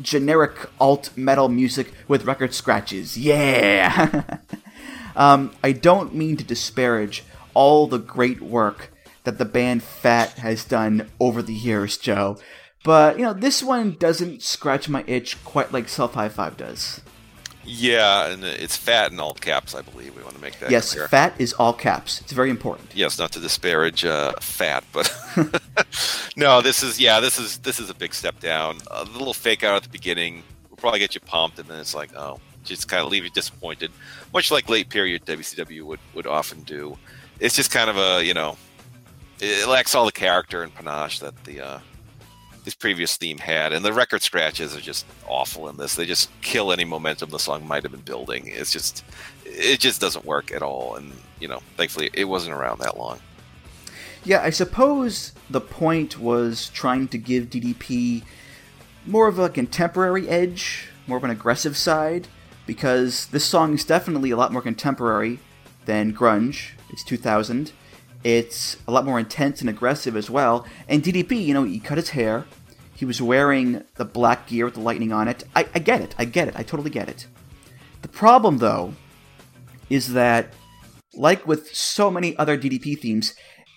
[0.00, 3.18] generic alt metal music with record scratches.
[3.18, 4.38] Yeah!
[5.14, 8.91] um, I don't mean to disparage all the great work
[9.24, 12.38] that the band Fat has done over the years, Joe.
[12.84, 17.00] But, you know, this one doesn't scratch my itch quite like Self High Five does.
[17.64, 20.16] Yeah, and it's fat in all caps, I believe.
[20.16, 21.06] We want to make that yes, clear.
[21.06, 22.20] fat is all caps.
[22.20, 22.90] It's very important.
[22.92, 25.08] Yes, not to disparage uh, fat, but
[26.36, 28.78] No, this is yeah, this is this is a big step down.
[28.90, 31.94] A little fake out at the beginning will probably get you pumped, and then it's
[31.94, 33.90] like, oh, just kind of leave you disappointed,
[34.32, 36.96] much like late period WCW would would often do.
[37.38, 38.56] It's just kind of a you know,
[39.42, 41.80] it lacks all the character and panache that the uh,
[42.64, 45.96] this previous theme had, and the record scratches are just awful in this.
[45.96, 48.44] They just kill any momentum the song might have been building.
[48.46, 49.04] It's just
[49.44, 53.18] it just doesn't work at all, and you know, thankfully it wasn't around that long.
[54.24, 58.22] Yeah, I suppose the point was trying to give DDP
[59.04, 62.28] more of a contemporary edge, more of an aggressive side,
[62.64, 65.40] because this song is definitely a lot more contemporary
[65.86, 66.70] than grunge.
[66.90, 67.72] It's 2000.
[68.24, 70.66] It's a lot more intense and aggressive as well.
[70.88, 72.46] And DDP, you know, he cut his hair.
[72.94, 75.44] He was wearing the black gear with the lightning on it.
[75.56, 76.14] I, I get it.
[76.18, 76.54] I get it.
[76.56, 77.26] I totally get it.
[78.02, 78.94] The problem, though,
[79.90, 80.52] is that,
[81.14, 83.34] like with so many other DDP themes,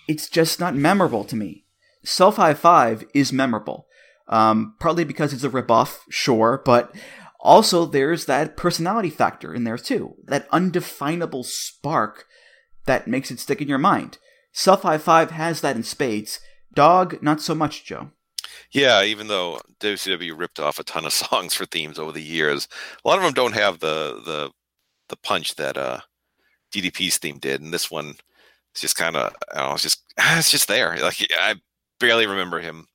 [0.08, 1.64] it's just not memorable to me.
[2.04, 3.86] Self High Five is memorable,
[4.28, 6.94] um, partly because it's a ripoff, sure, but
[7.40, 12.26] also there's that personality factor in there too, that undefinable spark
[12.84, 14.18] that makes it stick in your mind.
[14.56, 16.40] Self High Five has that in spades.
[16.72, 18.12] Dog, not so much, Joe.
[18.72, 22.66] Yeah, even though WCW ripped off a ton of songs for themes over the years,
[23.04, 24.50] a lot of them don't have the the
[25.10, 26.00] the punch that uh,
[26.72, 28.14] DDP's theme did, and this one
[28.72, 30.96] it's just kind of it's just it's just there.
[30.96, 31.56] Like I
[32.00, 32.86] barely remember him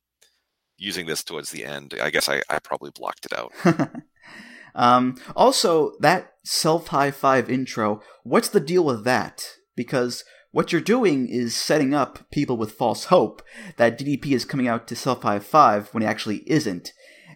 [0.76, 1.94] using this towards the end.
[2.02, 3.52] I guess I, I probably blocked it out.
[4.74, 8.02] um, also, that self high five intro.
[8.24, 9.46] What's the deal with that?
[9.76, 13.42] Because what you're doing is setting up people with false hope
[13.78, 16.92] that DDP is coming out to self high five when he actually isn't.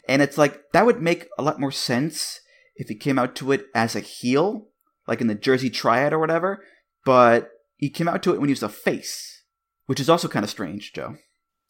[0.09, 2.41] And it's like that would make a lot more sense
[2.77, 4.69] if he came out to it as a heel,
[5.09, 6.63] like in the Jersey Triad or whatever.
[7.05, 9.43] But he came out to it when he was a face,
[9.87, 11.17] which is also kind of strange, Joe.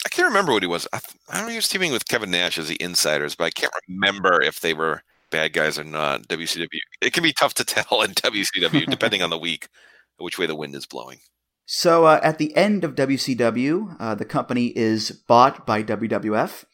[0.05, 0.87] I can't remember what he was.
[0.93, 3.73] I, I know he was teaming with Kevin Nash as the Insiders, but I can't
[3.89, 6.29] remember if they were bad guys or not.
[6.29, 6.67] WCW.
[7.01, 9.69] It can be tough to tell in WCW depending on the week,
[10.19, 11.19] which way the wind is blowing.
[11.67, 16.65] So uh, at the end of WCW, uh, the company is bought by WWF,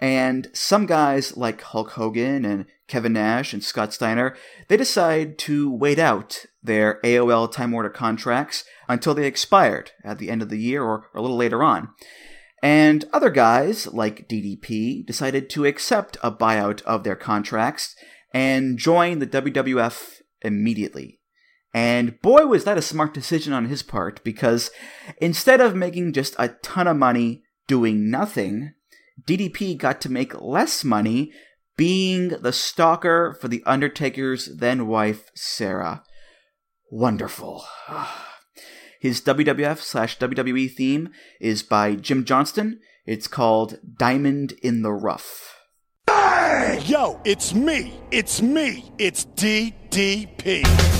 [0.00, 4.34] and some guys like Hulk Hogan and Kevin Nash and Scott Steiner,
[4.66, 10.28] they decide to wait out their AOL Time Warner contracts until they expired at the
[10.28, 11.90] end of the year or, or a little later on.
[12.60, 17.94] And other guys, like DDP, decided to accept a buyout of their contracts
[18.34, 21.19] and join the WWF immediately.
[21.72, 24.70] And boy, was that a smart decision on his part, because
[25.18, 28.74] instead of making just a ton of money doing nothing,
[29.26, 31.32] DDP got to make less money
[31.76, 36.02] being the stalker for The Undertaker's then wife, Sarah.
[36.90, 37.64] Wonderful.
[39.00, 42.80] His WWF slash WWE theme is by Jim Johnston.
[43.06, 45.56] It's called Diamond in the Rough.
[46.84, 47.94] Yo, it's me.
[48.10, 48.92] It's me.
[48.98, 50.99] It's DDP.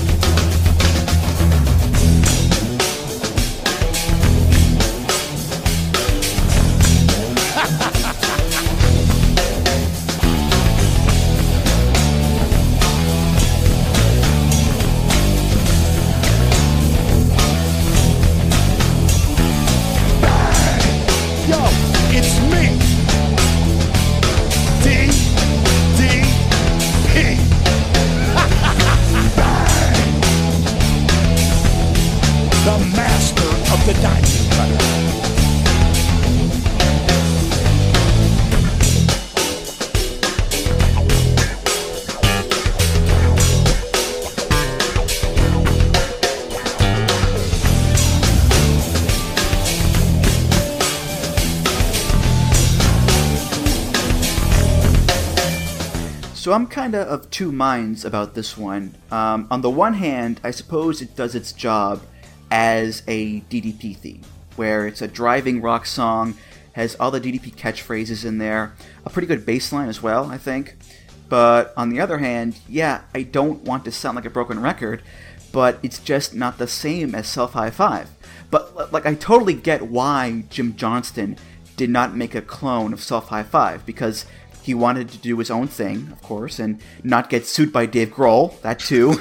[56.41, 58.95] So I'm kind of of two minds about this one.
[59.11, 62.01] Um, on the one hand, I suppose it does its job
[62.49, 64.23] as a DDP theme,
[64.55, 66.33] where it's a driving rock song,
[66.73, 68.73] has all the DDP catchphrases in there,
[69.05, 70.77] a pretty good bass line as well, I think.
[71.29, 75.03] But on the other hand, yeah, I don't want to sound like a broken record,
[75.51, 78.09] but it's just not the same as Self High Five.
[78.49, 81.37] But like, I totally get why Jim Johnston
[81.77, 84.25] did not make a clone of Self High Five because
[84.61, 88.09] he wanted to do his own thing, of course, and not get sued by Dave
[88.09, 89.15] Grohl, that too.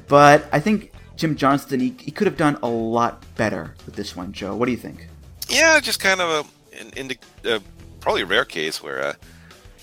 [0.08, 4.14] but I think Jim Johnston, he, he could have done a lot better with this
[4.14, 4.54] one, Joe.
[4.54, 5.08] What do you think?
[5.48, 7.58] Yeah, just kind of a, in, in the, uh,
[8.00, 9.16] probably a rare case where a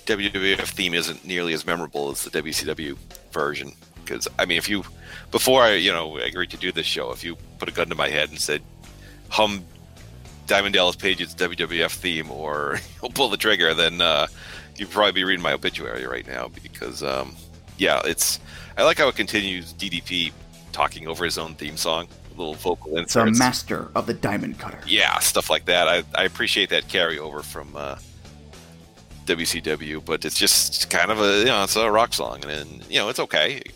[0.05, 2.97] WWF theme isn't nearly as memorable as the WCW
[3.31, 3.73] version.
[4.03, 4.83] Because, I mean, if you,
[5.31, 7.95] before I, you know, agreed to do this show, if you put a gun to
[7.95, 8.61] my head and said,
[9.29, 9.63] hum
[10.45, 14.27] Diamond Dallas Page's WWF theme or he'll pull the trigger, then uh,
[14.77, 17.35] you'd probably be reading my obituary right now because, um,
[17.77, 18.39] yeah, it's.
[18.77, 20.31] I like how it continues DDP
[20.71, 23.37] talking over his own theme song, a little vocal The inserts.
[23.37, 24.79] master of the diamond cutter.
[24.87, 25.87] yeah, stuff like that.
[25.87, 27.97] I, I appreciate that carryover from uh,
[29.25, 32.85] WCW, but it's just kind of a you know it's a rock song, and, and
[32.89, 33.73] you know it's okay, it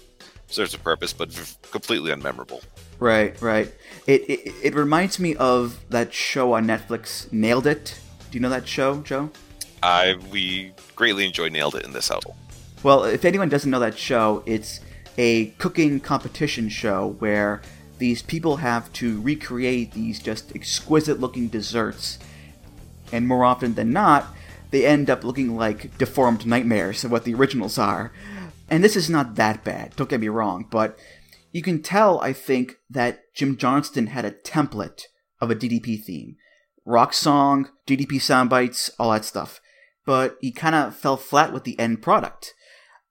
[0.47, 2.63] serves a purpose, but v- completely unmemorable.
[2.99, 3.71] Right, right.
[4.07, 7.99] It, it it reminds me of that show on Netflix, Nailed It.
[8.31, 9.29] Do you know that show, Joe?
[9.83, 12.33] I we greatly enjoyed nailed it in this album.
[12.83, 14.79] Well, if anyone doesn't know that show, it's
[15.17, 17.61] a cooking competition show where
[17.97, 22.19] these people have to recreate these just exquisite looking desserts.
[23.11, 24.27] And more often than not,
[24.71, 28.11] they end up looking like deformed nightmares of what the originals are.
[28.69, 30.97] And this is not that bad, don't get me wrong, but
[31.51, 35.03] you can tell, I think, that Jim Johnston had a template
[35.39, 36.35] of a DDP theme.
[36.85, 39.61] Rock song, DDP sound bites, all that stuff.
[40.07, 42.55] But he kind of fell flat with the end product.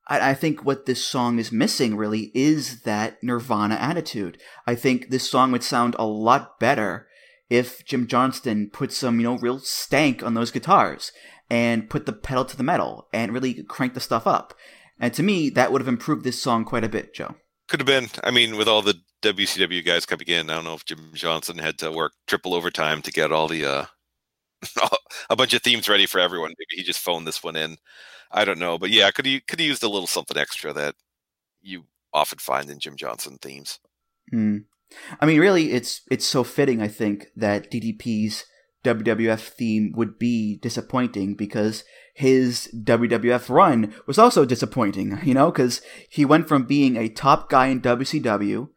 [0.09, 4.39] I, I think what this song is missing really is that Nirvana attitude.
[4.67, 7.07] I think this song would sound a lot better
[7.49, 11.13] if Jim Johnston put some, you know, real stank on those guitars
[11.49, 14.55] and put the pedal to the metal and really crank the stuff up.
[14.99, 17.37] And to me, that would have improved this song quite a bit, Joe.
[17.69, 18.09] Could have been.
[18.25, 21.59] I mean, with all the WCW guys coming in, I don't know if Jim Johnson
[21.59, 23.85] had to work triple overtime to get all the uh,
[25.31, 26.51] a bunch of themes ready for everyone.
[26.51, 27.77] Maybe he just phoned this one in.
[28.31, 30.95] I don't know, but yeah, could he could have used a little something extra that
[31.61, 33.79] you often find in Jim Johnson themes.
[34.31, 34.59] Hmm.
[35.21, 36.83] I mean, really, it's it's so fitting.
[36.83, 38.45] I think that DDP's
[38.85, 45.19] WWF theme would be disappointing because his WWF run was also disappointing.
[45.25, 48.69] You know, because he went from being a top guy in WCW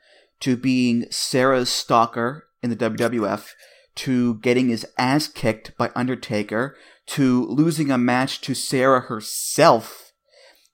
[0.41, 3.51] to being Sarah's stalker in the WWF
[3.99, 6.75] to getting his ass kicked by Undertaker
[7.07, 10.13] to losing a match to Sarah herself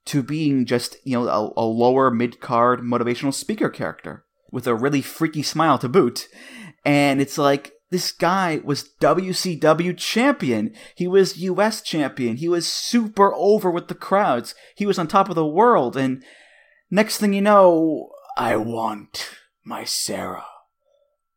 [0.06, 4.76] to being just you know a, a lower mid card motivational speaker character with a
[4.76, 6.28] really freaky smile to boot.
[6.86, 10.74] And it's like, this guy was WCW champion.
[10.96, 12.38] He was US champion.
[12.38, 14.56] He was super over with the crowds.
[14.76, 15.98] He was on top of the world.
[15.98, 16.24] And
[16.90, 19.30] next thing you know, I want
[19.64, 20.46] my Sarah.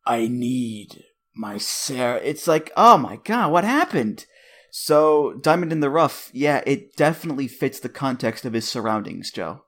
[0.05, 1.03] I need
[1.39, 2.19] my Sarah.
[2.21, 4.25] It's like, oh my god, what happened?
[4.71, 9.63] So, Diamond in the Rough, yeah, it definitely fits the context of his surroundings, Joe.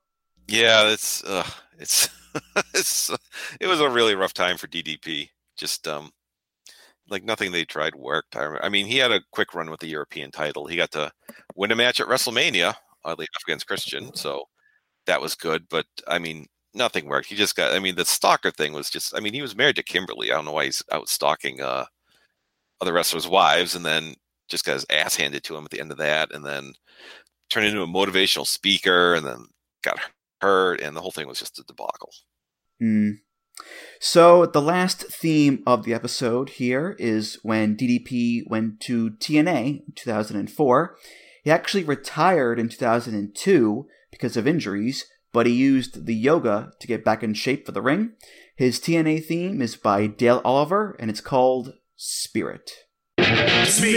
[0.47, 1.47] Yeah, it's uh,
[1.80, 2.09] it's
[2.74, 3.09] it's
[3.59, 5.30] it was a really rough time for DDP.
[5.57, 6.11] Just um,
[7.09, 8.36] like nothing they tried worked.
[8.36, 10.67] I, I mean, he had a quick run with the European title.
[10.67, 11.11] He got to
[11.55, 14.13] win a match at WrestleMania, oddly enough, against Christian.
[14.15, 14.43] So
[15.05, 15.67] that was good.
[15.69, 17.28] But I mean, nothing worked.
[17.28, 17.74] He just got.
[17.74, 19.15] I mean, the stalker thing was just.
[19.15, 20.32] I mean, he was married to Kimberly.
[20.32, 21.86] I don't know why he's out stalking uh
[22.80, 24.15] other wrestlers' wives, and then
[24.47, 26.74] just got his ass handed to him at the end of that, and then
[27.49, 29.47] turned into a motivational speaker, and then
[29.84, 29.99] got
[30.41, 32.11] hurt, and the whole thing was just a debacle.
[32.80, 33.11] Hmm.
[33.99, 39.93] So the last theme of the episode here is when DDP went to TNA in
[39.95, 40.97] 2004.
[41.43, 47.06] He actually retired in 2002 because of injuries, but he used the yoga to get
[47.06, 48.12] back in shape for the ring.
[48.56, 52.72] His TNA theme is by Dale Oliver, and it's called Spirit.
[53.18, 53.92] It's me.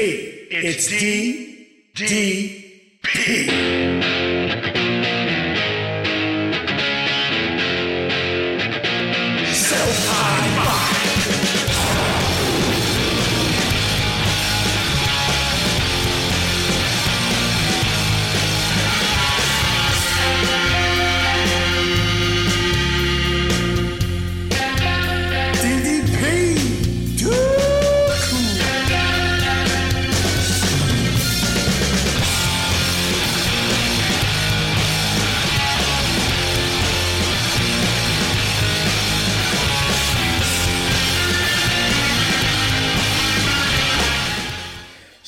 [0.50, 4.83] It's D D P.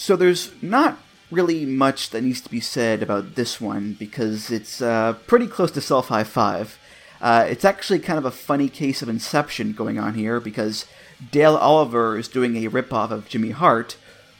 [0.06, 0.98] So there's not
[1.32, 5.72] really much that needs to be said about this one because it's uh, pretty close
[5.72, 6.78] to Self High Five.
[7.20, 10.86] Uh, it's actually kind of a funny case of Inception going on here because
[11.32, 13.96] Dale Oliver is doing a ripoff of Jimmy Hart,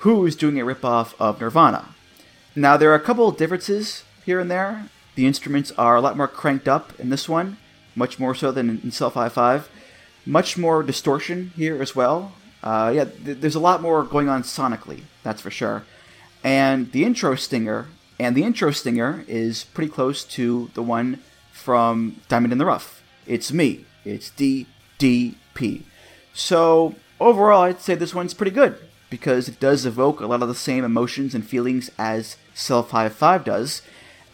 [0.07, 1.97] who is doing a ripoff of Nirvana.
[2.55, 4.89] Now there are a couple of differences here and there.
[5.17, 7.57] The instruments are a lot more cranked up in this one,
[7.97, 9.69] much more so than in Self High Five.
[10.25, 12.35] Much more distortion here as well.
[12.63, 15.85] Uh, yeah, th- there's a lot more going on sonically, that's for sure.
[16.43, 17.87] And the intro stinger,
[18.19, 21.21] and the intro stinger is pretty close to the one
[21.53, 23.03] from Diamond in the Rough.
[23.27, 23.85] It's me.
[24.05, 25.83] It's DDP.
[26.35, 28.79] So overall, I'd say this one's pretty good.
[29.09, 33.09] because it does evoke a lot of the same emotions and feelings as Self High
[33.09, 33.83] Five does,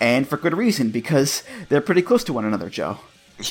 [0.01, 2.99] and for good reason because they're pretty close to one another, Joe.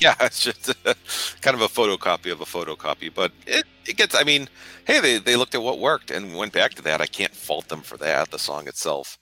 [0.02, 0.76] Yeah, it's just a,
[1.42, 4.16] kind of a photocopy of a photocopy, but it, it gets.
[4.16, 4.50] I mean,
[4.86, 7.02] hey, they they looked at what worked and went back to that.
[7.02, 8.32] I can't fault them for that.
[8.32, 9.18] The song itself,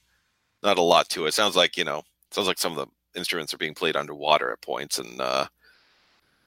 [0.64, 1.34] not a lot to it.
[1.34, 4.62] Sounds like you know, sounds like some of the instruments are being played underwater at
[4.62, 5.48] points, and uh,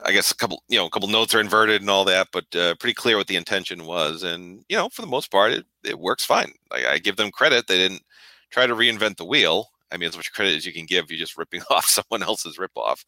[0.04, 2.44] I guess a couple, you know, a couple notes are inverted and all that, but
[2.56, 4.22] uh, pretty clear what the intention was.
[4.22, 6.52] And you know, for the most part, it, it works fine.
[6.70, 8.02] Like, I give them credit; they didn't
[8.50, 9.70] try to reinvent the wheel.
[9.92, 12.58] I mean, as much credit as you can give, you're just ripping off someone else's
[12.58, 13.04] ripoff.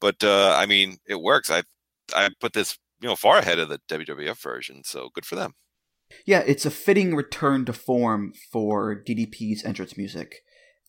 [0.00, 1.50] But uh, I mean, it works.
[1.50, 1.62] I
[2.14, 5.54] I put this you know far ahead of the WWF version, so good for them.
[6.26, 10.36] Yeah, it's a fitting return to form for DDP's entrance music.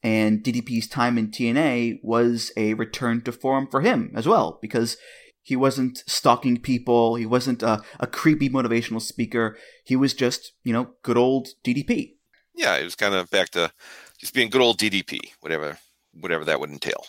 [0.04, 4.98] And DDP's time in TNA was a return to form for him as well, because
[5.44, 7.16] he wasn't stalking people.
[7.16, 9.58] He wasn't a, a creepy motivational speaker.
[9.86, 12.14] He was just, you know, good old DDP.
[12.56, 13.72] Yeah, it was kind of back to
[14.20, 15.78] just being good old DDP, whatever
[16.14, 17.06] whatever that would entail.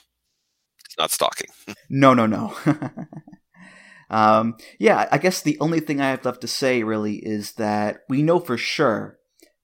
[0.84, 1.48] It's not stalking.
[1.90, 2.54] no, no, no.
[4.12, 8.00] um, yeah, I guess the only thing I have left to say really is that
[8.08, 9.18] we know for sure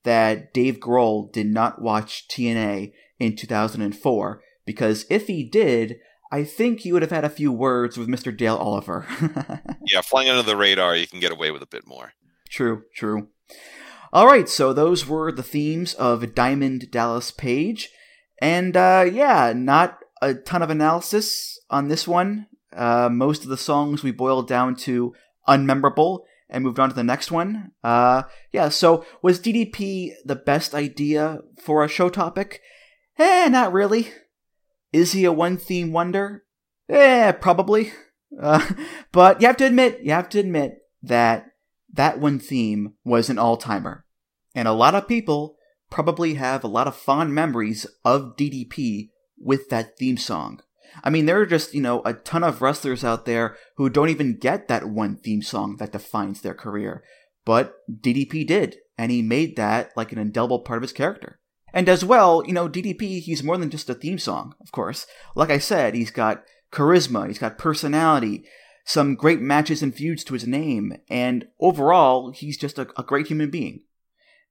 [0.05, 5.97] that Dave Grohl did not watch TNA in 2004 because if he did,
[6.33, 8.35] I think he would have had a few words with Mr.
[8.35, 9.07] Dale Oliver.
[9.87, 12.13] yeah, flying under the radar, you can get away with a bit more.
[12.49, 13.29] True, true.
[14.13, 17.91] All right, so those were the themes of Diamond Dallas Page.
[18.41, 22.47] And uh, yeah, not a ton of analysis on this one.
[22.79, 25.13] Uh, most of the songs we boiled down to
[25.49, 27.73] unmemorable and moved on to the next one.
[27.83, 28.23] Uh,
[28.53, 32.61] yeah, so was DDP the best idea for a show topic?
[33.19, 34.13] Eh, not really.
[34.93, 36.45] Is he a one theme wonder?
[36.89, 37.93] Eh, probably.
[38.41, 38.67] Uh,
[39.13, 41.47] but you have to admit, you have to admit that
[41.93, 44.05] that one theme was an all timer.
[44.55, 45.57] And a lot of people
[45.91, 50.61] probably have a lot of fond memories of DDP with that theme song.
[51.03, 54.09] I mean, there are just, you know, a ton of wrestlers out there who don't
[54.09, 57.05] even get that one theme song that defines their career.
[57.45, 61.41] But DDP did, and he made that like an indelible part of his character.
[61.73, 65.07] And as well, you know, DDP, he's more than just a theme song, of course.
[65.35, 68.45] Like I said, he's got charisma, he's got personality,
[68.85, 73.27] some great matches and feuds to his name, and overall, he's just a, a great
[73.27, 73.83] human being.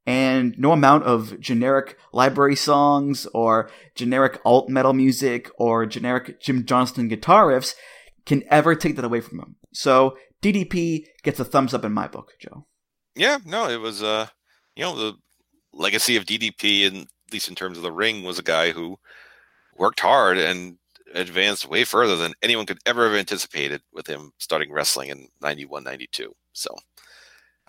[0.07, 6.65] And no amount of generic library songs or generic alt metal music or generic Jim
[6.65, 7.75] Johnston guitar riffs
[8.25, 9.57] can ever take that away from him.
[9.73, 12.65] So DDP gets a thumbs up in my book, Joe.
[13.15, 14.27] Yeah, no, it was uh
[14.77, 15.13] you know, the
[15.73, 18.97] legacy of DDP, and at least in terms of the ring, was a guy who
[19.75, 20.77] worked hard and
[21.13, 25.83] advanced way further than anyone could ever have anticipated with him starting wrestling in 91,
[25.83, 26.33] 92.
[26.53, 26.75] So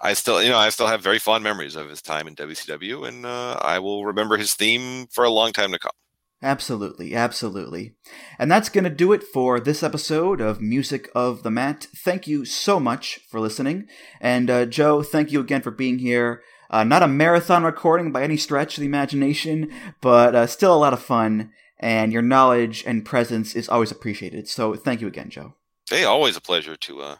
[0.00, 3.08] I still, you know, I still have very fond memories of his time in WCW,
[3.08, 5.92] and uh, I will remember his theme for a long time to come.
[6.40, 7.94] Absolutely, absolutely.
[8.38, 11.88] And that's going to do it for this episode of Music of the Mat.
[11.96, 13.88] Thank you so much for listening.
[14.20, 16.42] And uh, Joe, thank you again for being here.
[16.70, 20.78] Uh, not a marathon recording by any stretch of the imagination, but uh, still a
[20.78, 21.50] lot of fun.
[21.80, 24.48] And your knowledge and presence is always appreciated.
[24.48, 25.54] So thank you again, Joe.
[25.90, 27.16] Hey, always a pleasure to uh,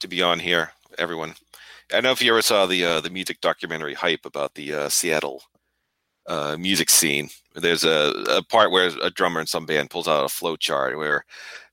[0.00, 1.34] to be on here, everyone.
[1.92, 4.72] I don't know if you ever saw the uh, the music documentary hype about the
[4.72, 5.42] uh, Seattle
[6.26, 7.28] uh, music scene.
[7.54, 10.96] There's a, a part where a drummer in some band pulls out a flow chart
[10.96, 11.24] where,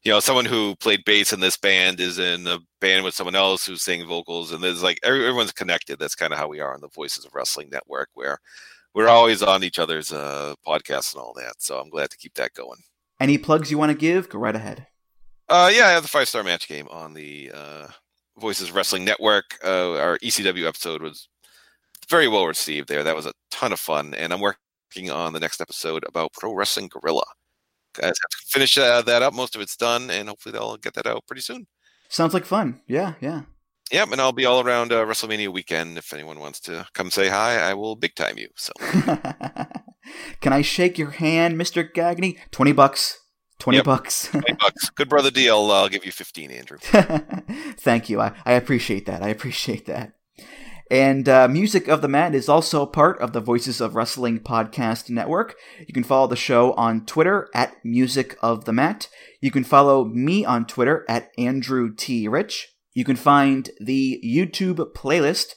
[0.04, 3.36] you know, someone who played bass in this band is in a band with someone
[3.36, 6.00] else who's singing vocals, and there's like everyone's connected.
[6.00, 8.40] That's kind of how we are on the Voices of Wrestling Network, where
[8.94, 11.54] we're always on each other's uh, podcasts and all that.
[11.60, 12.80] So I'm glad to keep that going.
[13.20, 14.30] Any plugs you want to give?
[14.30, 14.88] Go right ahead.
[15.48, 17.88] Uh, yeah, I have the five star match game on the uh,
[18.40, 19.58] Voices Wrestling Network.
[19.64, 21.28] Uh, our ECW episode was
[22.10, 23.04] very well received there.
[23.04, 26.54] That was a ton of fun, and I'm working on the next episode about Pro
[26.54, 27.26] Wrestling Guerrilla.
[27.94, 29.34] Guys, have to finish uh, that up.
[29.34, 31.68] Most of it's done, and hopefully they'll get that out pretty soon.
[32.10, 32.82] Sounds like fun.
[32.88, 33.42] Yeah, yeah.
[33.92, 35.98] Yep, and I'll be all around uh, WrestleMania weekend.
[35.98, 38.50] If anyone wants to come say hi, I will big time you.
[38.56, 38.72] So,
[40.42, 42.38] can I shake your hand, Mister Gagne?
[42.52, 43.18] Twenty bucks.
[43.60, 43.86] Twenty Yep.
[43.86, 44.28] bucks.
[44.32, 44.90] 20 bucks.
[44.92, 45.70] Good brother deal.
[45.72, 46.78] I'll give you 15, Andrew.
[46.82, 48.22] Thank you.
[48.22, 49.22] I, I appreciate that.
[49.22, 50.14] I appreciate that.
[50.92, 55.08] And uh, Music of the Mat is also part of the Voices of Wrestling podcast
[55.10, 55.56] network.
[55.88, 59.08] You can follow the show on Twitter at Music of the Mat.
[59.40, 62.28] You can follow me on Twitter at Andrew T.
[62.28, 62.70] Rich.
[62.96, 65.50] You can find the YouTube playlist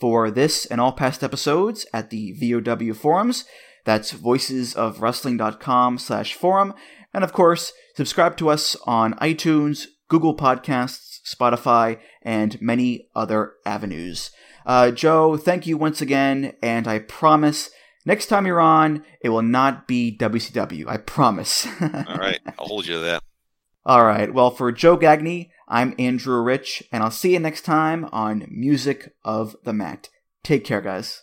[0.00, 3.44] for this and all past episodes at the VOW forums.
[3.84, 6.74] That's voicesofwrestling.com slash forum.
[7.12, 14.30] And of course, subscribe to us on iTunes, Google Podcasts, Spotify, and many other avenues.
[14.66, 17.70] Uh, Joe, thank you once again, and I promise
[18.04, 20.86] next time you're on, it will not be WCW.
[20.86, 21.66] I promise.
[21.80, 23.22] All right, I'll hold you to that.
[23.86, 24.32] All right.
[24.32, 29.14] Well, for Joe Gagne, I'm Andrew Rich, and I'll see you next time on Music
[29.24, 30.10] of the Mat.
[30.42, 31.22] Take care, guys.